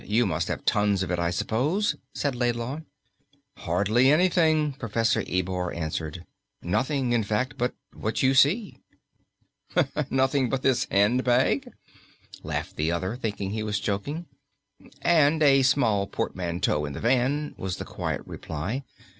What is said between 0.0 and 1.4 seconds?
You must have tons of it, I